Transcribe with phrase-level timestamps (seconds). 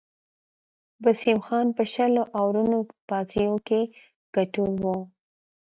[1.03, 3.81] وسیم خان په شلو آورونو بازيو کښي
[4.35, 4.97] ګټور وو.